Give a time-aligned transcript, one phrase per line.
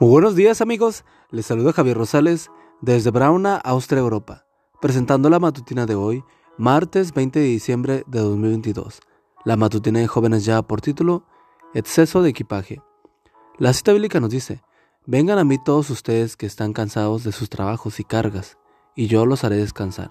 [0.00, 2.50] Muy buenos días amigos, les saluda Javier Rosales
[2.80, 4.46] desde Brauna, Austria, Europa,
[4.80, 6.24] presentando la matutina de hoy,
[6.56, 9.00] martes 20 de diciembre de 2022.
[9.44, 11.24] La matutina de jóvenes ya por título,
[11.74, 12.80] Exceso de equipaje.
[13.58, 14.62] La cita bíblica nos dice,
[15.06, 18.58] vengan a mí todos ustedes que están cansados de sus trabajos y cargas,
[18.96, 20.10] y yo los haré descansar.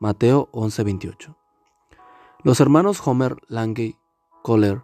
[0.00, 1.36] Mateo 11:28.
[2.42, 3.96] Los hermanos Homer, Lange,
[4.42, 4.82] Kohler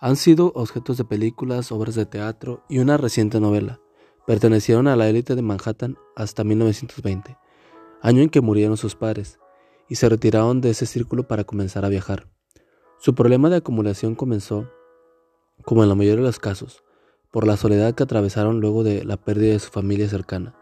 [0.00, 3.81] han sido objetos de películas, obras de teatro y una reciente novela.
[4.26, 7.36] Pertenecieron a la élite de Manhattan hasta 1920,
[8.02, 9.40] año en que murieron sus padres,
[9.88, 12.28] y se retiraron de ese círculo para comenzar a viajar.
[12.98, 14.70] Su problema de acumulación comenzó,
[15.64, 16.84] como en la mayoría de los casos,
[17.32, 20.54] por la soledad que atravesaron luego de la pérdida de su familia cercana.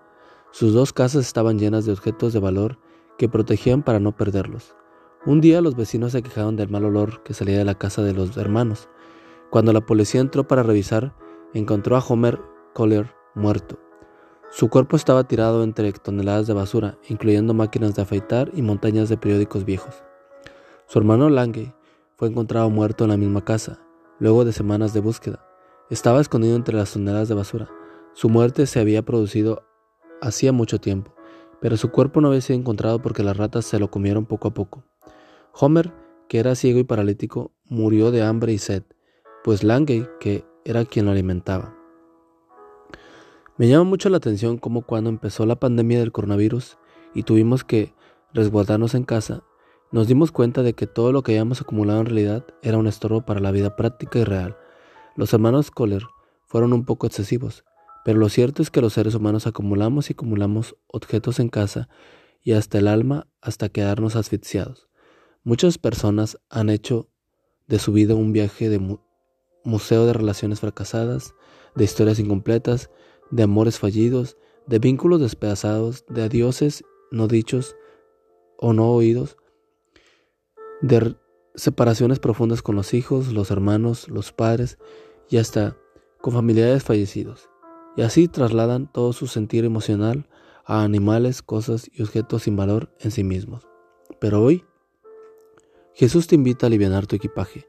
[0.52, 2.78] Sus dos casas estaban llenas de objetos de valor
[3.18, 4.74] que protegían para no perderlos.
[5.26, 8.14] Un día los vecinos se quejaron del mal olor que salía de la casa de
[8.14, 8.88] los hermanos,
[9.50, 11.14] cuando la policía entró para revisar,
[11.52, 12.40] encontró a Homer
[12.72, 13.78] Collier muerto.
[14.50, 19.16] Su cuerpo estaba tirado entre toneladas de basura, incluyendo máquinas de afeitar y montañas de
[19.16, 20.02] periódicos viejos.
[20.86, 21.74] Su hermano Lange
[22.16, 23.80] fue encontrado muerto en la misma casa,
[24.18, 25.44] luego de semanas de búsqueda.
[25.88, 27.68] Estaba escondido entre las toneladas de basura.
[28.12, 29.62] Su muerte se había producido
[30.20, 31.14] hacía mucho tiempo,
[31.60, 34.54] pero su cuerpo no había sido encontrado porque las ratas se lo comieron poco a
[34.54, 34.84] poco.
[35.52, 35.92] Homer,
[36.28, 38.82] que era ciego y paralítico, murió de hambre y sed
[39.42, 41.79] pues Lange, que era quien lo alimentaba.
[43.60, 46.78] Me llama mucho la atención cómo cuando empezó la pandemia del coronavirus
[47.14, 47.92] y tuvimos que
[48.32, 49.44] resguardarnos en casa,
[49.92, 53.26] nos dimos cuenta de que todo lo que habíamos acumulado en realidad era un estorbo
[53.26, 54.56] para la vida práctica y real.
[55.14, 56.04] Los hermanos Kohler
[56.46, 57.66] fueron un poco excesivos,
[58.02, 61.90] pero lo cierto es que los seres humanos acumulamos y acumulamos objetos en casa
[62.42, 64.88] y hasta el alma hasta quedarnos asfixiados.
[65.44, 67.10] Muchas personas han hecho
[67.66, 68.98] de su vida un viaje de
[69.64, 71.34] museo de relaciones fracasadas,
[71.76, 72.88] de historias incompletas,
[73.30, 74.36] de amores fallidos,
[74.66, 77.76] de vínculos despedazados, de adioses no dichos
[78.56, 79.36] o no oídos,
[80.80, 81.16] de
[81.54, 84.78] separaciones profundas con los hijos, los hermanos, los padres
[85.28, 85.76] y hasta
[86.20, 87.48] con familiares fallecidos.
[87.96, 90.28] Y así trasladan todo su sentir emocional
[90.64, 93.66] a animales, cosas y objetos sin valor en sí mismos.
[94.20, 94.64] Pero hoy,
[95.94, 97.66] Jesús te invita a aliviar tu equipaje,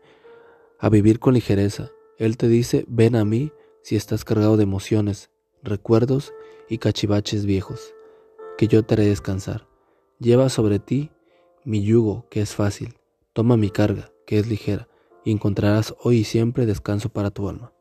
[0.79, 1.89] a vivir con ligereza.
[2.17, 3.51] Él te dice, ven a mí
[3.81, 5.31] si estás cargado de emociones,
[5.63, 6.33] recuerdos
[6.69, 7.93] y cachivaches viejos,
[8.57, 9.67] que yo te haré descansar.
[10.19, 11.11] Lleva sobre ti
[11.63, 12.95] mi yugo, que es fácil,
[13.33, 14.87] toma mi carga, que es ligera,
[15.23, 17.73] y encontrarás hoy y siempre descanso para tu alma.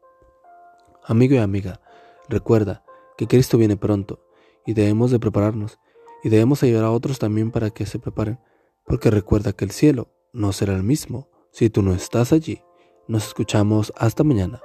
[1.05, 1.81] Amigo y amiga,
[2.29, 2.85] recuerda
[3.17, 4.21] que Cristo viene pronto,
[4.67, 5.79] y debemos de prepararnos,
[6.23, 8.39] y debemos ayudar a otros también para que se preparen,
[8.85, 12.63] porque recuerda que el cielo no será el mismo si tú no estás allí.
[13.09, 14.61] Nos escuchamos hasta mañana.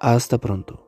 [0.00, 0.85] Hasta pronto.